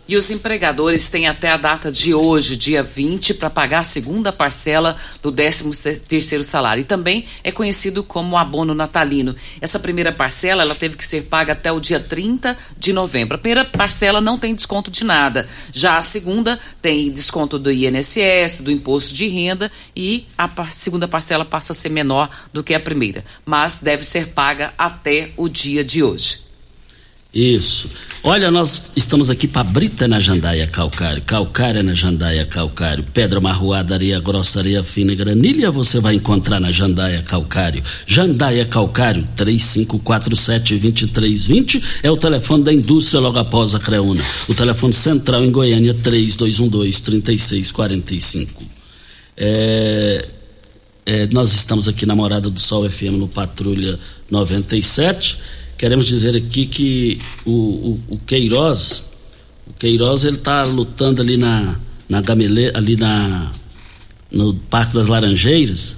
[0.06, 4.34] E os empregadores têm até a data de hoje, dia 20, para pagar a segunda
[4.34, 6.82] parcela do 13 terceiro salário.
[6.82, 9.34] E também é conhecido como abono natalino.
[9.62, 13.36] Essa primeira parcela ela teve que ser paga até o dia 30 de novembro.
[13.36, 15.48] A primeira parcela não tem desconto de nada.
[15.72, 21.46] Já a segunda tem desconto do INSS, do imposto de renda e a segunda parcela
[21.46, 25.84] passa a ser menor do que a primeira, mas deve ser paga até o dia
[25.84, 26.43] de hoje.
[27.34, 27.90] Isso.
[28.26, 33.96] Olha, nós estamos aqui para Brita na Jandaia Calcário, Calcária na Jandaia Calcário, Pedra Marroada,
[33.96, 37.82] Areia Grossa, Areia Fina, Granilha você vai encontrar na Jandaia Calcário.
[38.06, 44.22] Jandaia Calcário, 3547-2320 é o telefone da indústria logo após a Creuna.
[44.48, 48.48] O telefone central em Goiânia, 3212-3645.
[49.36, 50.28] É,
[51.06, 53.98] é, nós estamos aqui na Morada do Sol FM no Patrulha
[54.30, 59.04] 97 queremos dizer aqui que o, o, o Queiroz,
[59.68, 63.52] o Queiroz ele está lutando ali na, na Gamele, ali na
[64.32, 65.98] no Parque das Laranjeiras,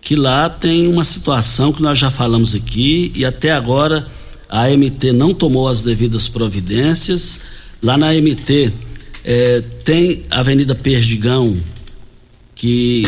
[0.00, 4.08] que lá tem uma situação que nós já falamos aqui e até agora
[4.48, 7.40] a AMT não tomou as devidas providências.
[7.82, 8.72] Lá na AMT
[9.22, 11.54] é, tem a Avenida Perdigão,
[12.54, 13.02] que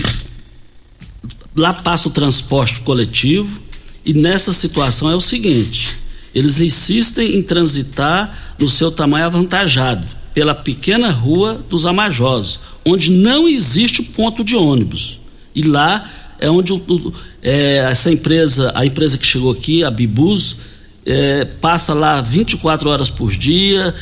[1.57, 3.63] lá passa o transporte coletivo,
[4.05, 6.02] e nessa situação é o seguinte:
[6.35, 13.47] eles insistem em transitar no seu tamanho avantajado, pela pequena rua dos Amajosos, onde não
[13.47, 15.21] existe ponto de ônibus.
[15.55, 20.57] E lá é onde o, é, essa empresa, a empresa que chegou aqui, a Bibus,
[21.05, 23.95] é, passa lá 24 horas por dia,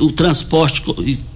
[0.00, 0.82] o transporte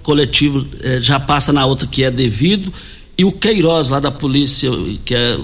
[0.03, 2.71] coletivo é, já passa na outra que é devido,
[3.17, 4.69] e o Queiroz, lá da polícia,
[5.03, 5.39] que é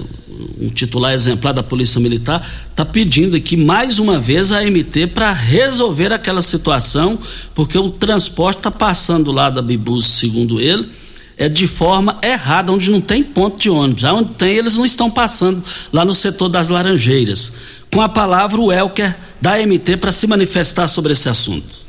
[0.60, 5.32] um titular exemplar da Polícia Militar, está pedindo aqui mais uma vez a MT para
[5.32, 7.18] resolver aquela situação,
[7.52, 10.88] porque o transporte está passando lá da Bibus, segundo ele,
[11.36, 14.04] é de forma errada, onde não tem ponto de ônibus.
[14.04, 15.60] Onde tem, eles não estão passando
[15.92, 17.52] lá no setor das Laranjeiras.
[17.92, 21.83] Com a palavra, o Elker da MT para se manifestar sobre esse assunto.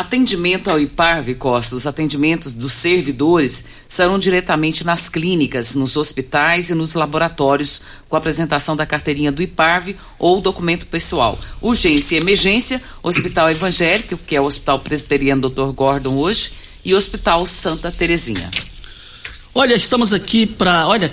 [0.00, 6.74] Atendimento ao IPARV, Costa, os atendimentos dos servidores serão diretamente nas clínicas, nos hospitais e
[6.74, 11.38] nos laboratórios, com apresentação da carteirinha do IPARV ou documento pessoal.
[11.60, 15.70] Urgência e emergência, Hospital Evangélico, que é o Hospital Presbiteriano Dr.
[15.74, 18.50] Gordon hoje, e Hospital Santa Terezinha.
[19.54, 21.12] Olha, estamos aqui para, olha,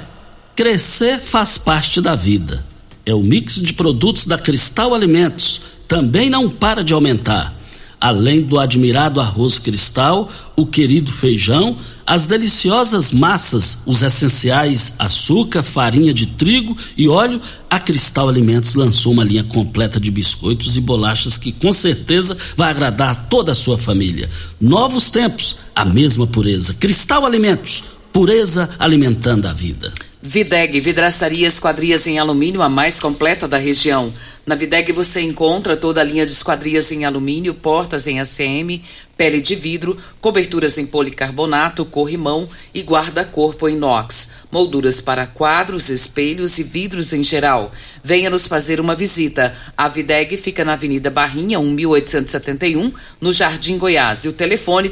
[0.56, 2.66] crescer faz parte da vida.
[3.06, 7.57] É o mix de produtos da Cristal Alimentos, também não para de aumentar
[8.00, 16.14] além do admirado arroz cristal, o querido feijão, as deliciosas massas, os essenciais açúcar, farinha
[16.14, 21.38] de trigo e óleo, a Cristal Alimentos lançou uma linha completa de biscoitos e bolachas
[21.38, 24.30] que com certeza vai agradar toda a sua família.
[24.60, 26.76] Novos tempos, a mesma pureza.
[26.76, 27.84] Cristal Alimentos,
[28.14, 29.92] pureza alimentando a vida.
[30.22, 34.12] Videg, vidraçaria esquadrias em alumínio, a mais completa da região.
[34.48, 38.82] Na Videg você encontra toda a linha de esquadrias em alumínio, portas em ACM,
[39.18, 46.60] pele de vidro, coberturas em policarbonato, corrimão e guarda-corpo em inox, molduras para quadros, espelhos
[46.60, 47.74] e vidros em geral.
[48.02, 49.54] Venha nos fazer uma visita.
[49.76, 54.24] A Videg fica na Avenida Barrinha, 1871, no Jardim Goiás.
[54.24, 54.88] E o telefone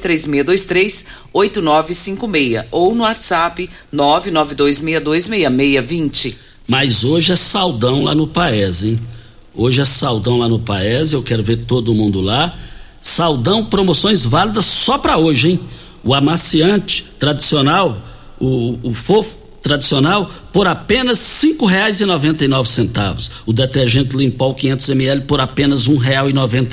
[1.33, 6.35] 3623-8956 ou no WhatsApp 992626620.
[6.67, 8.99] Mas hoje é saldão lá no Paes, hein?
[9.57, 12.53] Hoje é saldão lá no Paese, eu quero ver todo mundo lá.
[12.99, 15.59] Saldão, promoções válidas só para hoje, hein?
[16.03, 17.97] O amaciante tradicional,
[18.39, 21.17] o, o fofo tradicional, por apenas
[22.47, 23.31] nove centavos.
[23.47, 25.87] O detergente Limpol 500 ml por apenas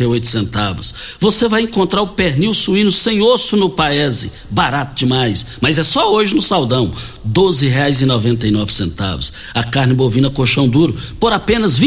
[0.05, 1.17] oito centavos.
[1.19, 6.13] Você vai encontrar o pernil suíno sem osso no Paese, barato demais, mas é só
[6.13, 6.93] hoje no Saldão,
[8.51, 9.33] nove centavos.
[9.55, 11.79] A carne bovina colchão duro por apenas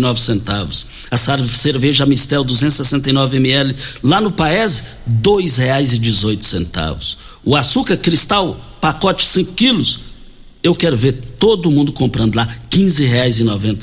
[0.00, 0.86] nove centavos.
[1.12, 4.82] A cerveja Mistel 269 ml lá no Paese,
[5.98, 7.29] dezoito centavos.
[7.44, 10.00] O açúcar cristal pacote 5 quilos,
[10.62, 12.46] eu quero ver todo mundo comprando lá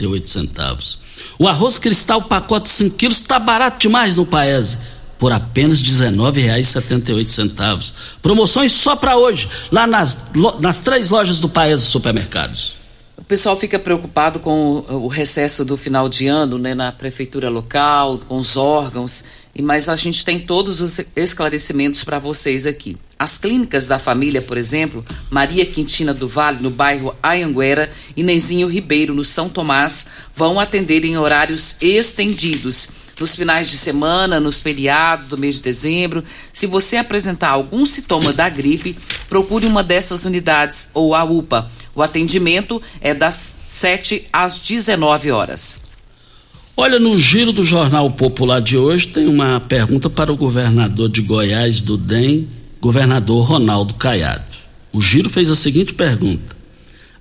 [0.06, 1.00] oito centavos.
[1.40, 4.78] O arroz cristal pacote 5 quilos está barato demais no Paese,
[5.18, 5.82] por apenas
[7.14, 7.94] oito centavos.
[8.22, 10.28] Promoções só para hoje, lá nas,
[10.60, 12.76] nas três lojas do Paese Supermercados.
[13.18, 18.20] O pessoal fica preocupado com o recesso do final de ano, né, na prefeitura local,
[18.20, 19.26] com os órgãos,
[19.60, 22.96] mas a gente tem todos os esclarecimentos para vocês aqui.
[23.20, 28.68] As clínicas da família, por exemplo, Maria Quintina do Vale, no bairro Ayanguera, e Nezinho
[28.68, 32.90] Ribeiro, no São Tomás, vão atender em horários estendidos.
[33.20, 38.32] Nos finais de semana, nos feriados do mês de dezembro, se você apresentar algum sintoma
[38.32, 38.96] da gripe,
[39.28, 41.72] procure uma dessas unidades ou a UPA.
[41.96, 45.82] O atendimento é das 7 às 19 horas.
[46.80, 51.24] Olha, no giro do Jornal Popular de hoje tem uma pergunta para o governador de
[51.24, 52.48] Goiás, do DEM,
[52.82, 54.58] governador Ronaldo Caiado.
[54.94, 56.56] O Giro fez a seguinte pergunta: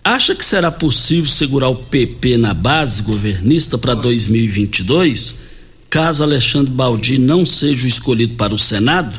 [0.04, 5.46] Acha que será possível segurar o PP na base governista para 2022?
[5.96, 9.18] caso Alexandre Baldi não seja escolhido para o Senado,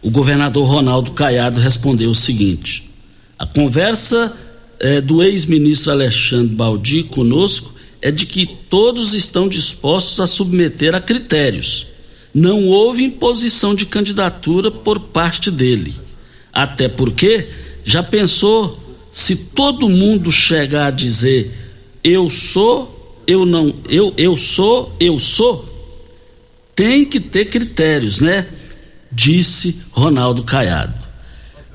[0.00, 2.90] o governador Ronaldo Caiado respondeu o seguinte:
[3.38, 4.34] a conversa
[4.78, 11.00] é, do ex-ministro Alexandre Baldi conosco é de que todos estão dispostos a submeter a
[11.02, 11.88] critérios.
[12.32, 15.94] Não houve imposição de candidatura por parte dele.
[16.52, 17.46] Até porque
[17.84, 18.78] já pensou
[19.12, 21.52] se todo mundo chegar a dizer
[22.02, 25.68] eu sou, eu não, eu eu sou, eu sou,
[26.74, 28.46] tem que ter critérios, né?
[29.12, 30.94] Disse Ronaldo Caiado.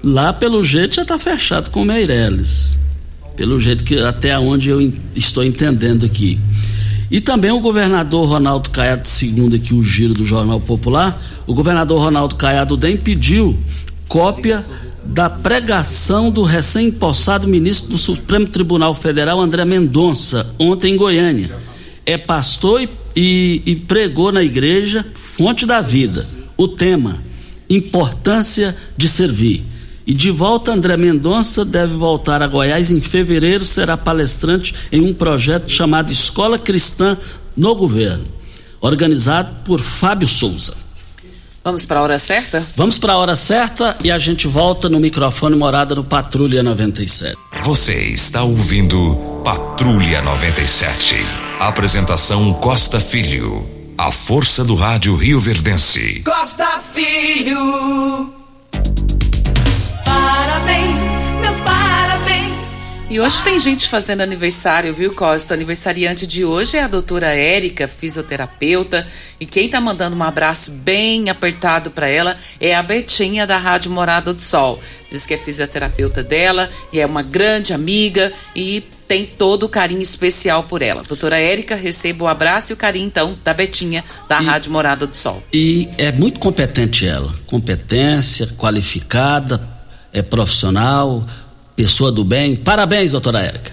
[0.03, 2.79] Lá pelo jeito já está fechado com Meirelles.
[3.35, 6.39] Pelo jeito que até onde eu estou entendendo aqui.
[7.09, 12.01] E também o governador Ronaldo Caiado, segundo aqui o giro do Jornal Popular, o governador
[12.01, 13.55] Ronaldo Caiado DEM pediu
[14.07, 14.63] cópia
[15.03, 21.49] da pregação do recém-impossado ministro do Supremo Tribunal Federal, André Mendonça, ontem em Goiânia.
[22.05, 26.25] É pastor e, e, e pregou na igreja Fonte da Vida.
[26.57, 27.21] O tema:
[27.69, 29.63] Importância de Servir.
[30.05, 35.13] E de volta, André Mendonça deve voltar a Goiás em fevereiro, será palestrante em um
[35.13, 37.17] projeto chamado Escola Cristã
[37.57, 38.25] no Governo,
[38.79, 40.75] organizado por Fábio Souza.
[41.63, 42.63] Vamos para a hora certa?
[42.75, 47.35] Vamos para a hora certa e a gente volta no microfone morada no Patrulha 97.
[47.63, 51.15] Você está ouvindo Patrulha 97.
[51.59, 53.67] Apresentação Costa Filho.
[53.97, 56.21] A força do rádio Rio Verdense.
[56.23, 58.44] Costa Filho.
[60.15, 60.95] Parabéns,
[61.41, 62.53] meus parabéns.
[63.09, 65.53] E hoje tem gente fazendo aniversário, viu, Costa?
[65.53, 69.05] Aniversariante de hoje é a doutora Érica, fisioterapeuta.
[69.39, 73.91] E quem tá mandando um abraço bem apertado para ela é a Betinha da Rádio
[73.91, 74.81] Morada do Sol.
[75.11, 80.01] Diz que é fisioterapeuta dela e é uma grande amiga e tem todo o carinho
[80.01, 81.03] especial por ela.
[81.03, 85.05] Doutora Érica, receba o abraço e o carinho, então, da Betinha, da E- Rádio Morada
[85.05, 85.43] do Sol.
[85.53, 87.31] E é muito competente ela.
[87.45, 89.61] Competência, qualificada,
[90.15, 91.21] é profissional,
[91.75, 92.55] pessoa do bem.
[92.55, 93.71] Parabéns, doutora Érica.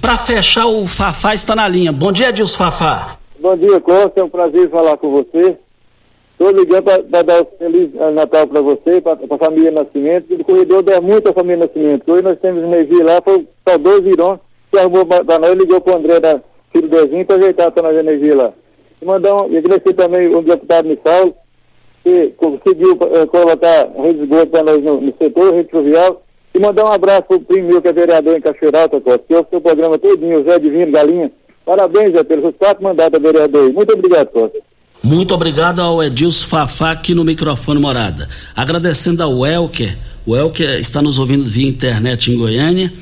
[0.00, 1.92] Para fechar, o Fafá está na linha.
[1.92, 3.16] Bom dia, Edilson Fafá.
[3.38, 4.20] Bom dia, Costa.
[4.20, 5.56] É um prazer falar com você.
[6.32, 10.34] Estou ligando para dar um Feliz Natal para você, para a família Nascimento.
[10.34, 12.10] O corredor der muito à família Nascimento.
[12.10, 14.40] Hoje nós temos energia lá, foi só dois irmãos
[14.72, 16.40] que arrumou para nós, ligou para o André da
[16.72, 18.52] Filho Dezinho para ajeitar a energia lá.
[19.00, 21.32] E mandar um, e agradecer também o deputado Missal,
[22.04, 26.22] que conseguiu eh, colocar rede de esgoto para nós no, no setor, rede fluvial.
[26.54, 29.46] E mandar um abraço para o primo que é vereador em Cachoeirata, Costa, que ouve
[29.48, 31.32] o seu programa todinho, o Zé Divino Galinha.
[31.64, 33.72] Parabéns, Zé, pelos quatro mandatos vereador.
[33.72, 34.58] Muito obrigado, Costa.
[35.02, 38.28] Muito obrigado ao Edilson Fafá aqui no microfone morada.
[38.54, 39.96] Agradecendo ao Elker.
[40.26, 42.92] O Elker está nos ouvindo via internet em Goiânia.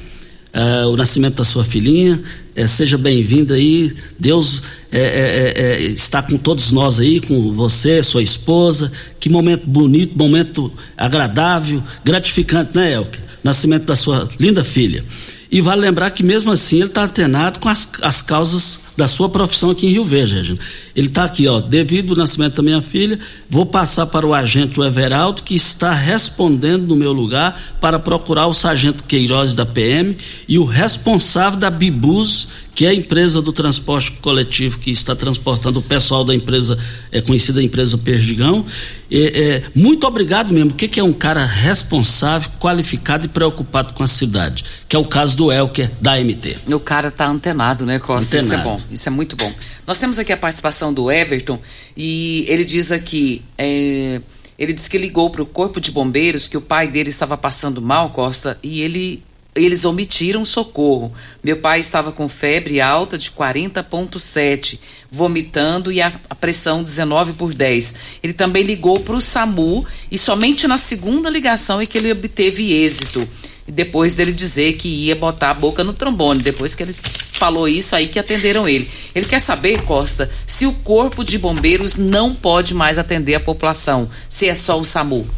[0.52, 2.20] Eh, o nascimento da sua filhinha.
[2.54, 3.94] Eh, seja bem-vindo aí.
[4.18, 8.92] Deus eh, eh, eh, eh, está com todos nós aí, com você, sua esposa.
[9.18, 13.20] Que momento bonito, momento agradável, gratificante, né, Elker?
[13.42, 15.04] Nascimento da sua linda filha.
[15.50, 19.28] E vale lembrar que mesmo assim ele está antenado com as, as causas da sua
[19.28, 20.58] profissão aqui em Rio Verde, Regina.
[20.94, 23.18] Ele está aqui, ó, devido ao nascimento da minha filha,
[23.48, 28.54] vou passar para o agente Everaldo, que está respondendo no meu lugar para procurar o
[28.54, 30.16] sargento Queiroz da PM
[30.46, 35.80] e o responsável da Bibus, que é a empresa do transporte coletivo que está transportando
[35.80, 36.78] o pessoal da empresa,
[37.10, 38.64] é conhecida empresa Perdigão.
[39.10, 40.70] É, é, muito obrigado mesmo.
[40.70, 44.64] O que, que é um cara responsável, qualificado e preocupado com a cidade?
[44.88, 46.56] Que é o caso do Elker da MT.
[46.68, 48.38] O cara tá antenado, né, Costa?
[48.38, 48.78] Isso é Antenado.
[48.78, 49.52] bom, isso é muito bom.
[49.86, 51.60] Nós temos aqui a participação do Everton
[51.96, 54.20] e ele diz aqui, é,
[54.58, 57.82] ele diz que ligou para o corpo de bombeiros que o pai dele estava passando
[57.82, 59.22] mal, Costa, e ele
[59.54, 61.12] eles omitiram socorro.
[61.42, 64.78] Meu pai estava com febre alta de 40.7,
[65.10, 67.96] vomitando e a, a pressão 19 por 10.
[68.22, 72.72] Ele também ligou para o SAMU e somente na segunda ligação é que ele obteve
[72.72, 73.26] êxito.
[73.68, 77.68] E depois dele dizer que ia botar a boca no trombone, depois que ele falou
[77.68, 78.88] isso aí que atenderam ele.
[79.14, 84.10] Ele quer saber, Costa, se o corpo de bombeiros não pode mais atender a população,
[84.28, 85.28] se é só o SAMU.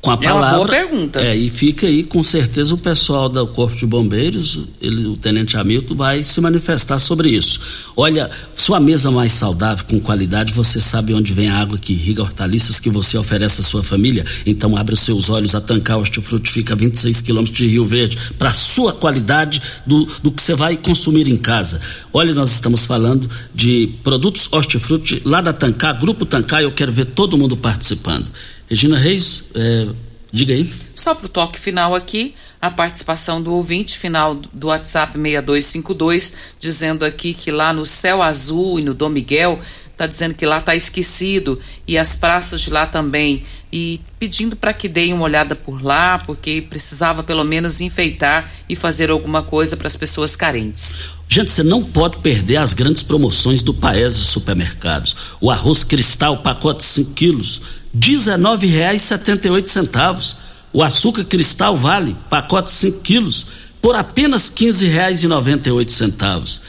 [0.00, 0.56] Com a É uma palavra.
[0.56, 1.20] boa pergunta.
[1.20, 5.58] É, e fica aí, com certeza, o pessoal do Corpo de Bombeiros, ele, o Tenente
[5.58, 7.60] Hamilton, vai se manifestar sobre isso.
[7.94, 12.22] Olha, sua mesa mais saudável, com qualidade, você sabe onde vem a água que irriga
[12.22, 14.24] hortaliças que você oferece à sua família?
[14.46, 18.16] Então abre os seus olhos, a Tancar Hortifruti fica a 26 quilômetros de Rio Verde,
[18.38, 21.78] para sua qualidade do, do que você vai consumir em casa.
[22.10, 27.04] Olha, nós estamos falando de produtos hortifruti lá da Tancar, Grupo Tancar, eu quero ver
[27.04, 28.26] todo mundo participando.
[28.70, 29.88] Regina Reis, é,
[30.32, 30.72] diga aí.
[30.94, 37.04] Só para o toque final aqui, a participação do ouvinte final do WhatsApp 6252, dizendo
[37.04, 39.58] aqui que lá no Céu Azul e no Dom Miguel,
[39.90, 43.42] está dizendo que lá está esquecido e as praças de lá também.
[43.72, 48.74] E pedindo para que deem uma olhada por lá, porque precisava pelo menos enfeitar e
[48.74, 50.96] fazer alguma coisa para as pessoas carentes.
[51.28, 55.36] Gente, você não pode perder as grandes promoções do Paese Supermercados.
[55.40, 57.62] O arroz cristal, pacote 5 quilos,
[57.94, 60.36] R$ 19,78.
[60.72, 63.44] O açúcar cristal vale, pacote 5 quilos,
[63.82, 66.60] por apenas R$ 15,98.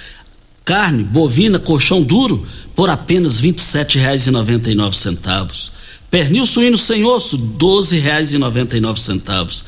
[0.65, 2.43] Carne bovina colchão duro,
[2.75, 5.69] por apenas R$ 27,99.
[6.09, 9.63] Pernil suíno sem osso, R$ 12,99.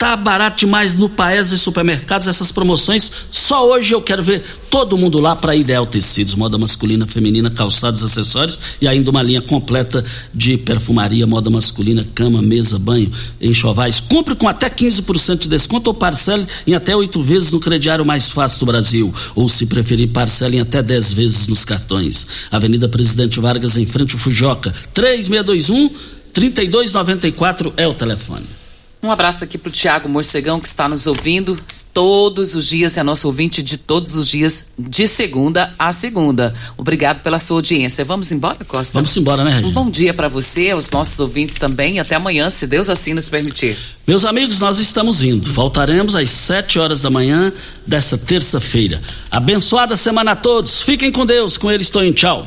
[0.00, 3.12] Tá barato demais no Paes e supermercados essas promoções.
[3.30, 8.02] Só hoje eu quero ver todo mundo lá para Ideal Tecidos, moda masculina, feminina, calçados,
[8.02, 14.00] acessórios e ainda uma linha completa de perfumaria, moda masculina, cama, mesa, banho, enxovais.
[14.00, 18.26] Compre com até 15% de desconto ou parcele em até oito vezes no crediário mais
[18.30, 19.12] fácil do Brasil.
[19.34, 22.26] Ou se preferir, parcele em até 10 vezes nos cartões.
[22.50, 24.72] Avenida Presidente Vargas, em frente ao Fujoca.
[24.94, 25.90] 3621
[26.32, 28.59] 3294 é o telefone.
[29.02, 31.58] Um abraço aqui pro Tiago Morcegão que está nos ouvindo
[31.94, 36.54] todos os dias, é nosso ouvinte de todos os dias, de segunda a segunda.
[36.76, 38.04] Obrigado pela sua audiência.
[38.04, 38.92] Vamos embora, Costa?
[38.92, 39.68] Vamos embora, né, Regina?
[39.68, 43.14] Um bom dia para você, aos nossos ouvintes também, e até amanhã, se Deus assim
[43.14, 43.76] nos permitir.
[44.06, 45.50] Meus amigos, nós estamos indo.
[45.50, 47.50] Voltaremos às 7 horas da manhã
[47.86, 49.00] dessa terça-feira.
[49.30, 50.82] Abençoada semana a todos.
[50.82, 51.56] Fiquem com Deus.
[51.56, 52.46] Com ele estou em tchau.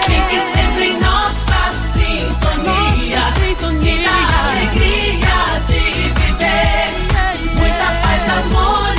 [0.07, 3.21] Fique sempre em nossa sintonia.
[3.39, 5.81] Sinta a alegria de
[6.19, 6.89] viver.
[7.57, 8.96] Muita paz, harmonia,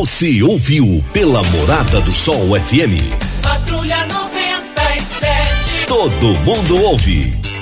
[0.00, 3.12] Você ouviu pela Morada do Sol FM.
[3.42, 5.86] Patrulha 97.
[5.86, 7.39] Todo mundo ouve.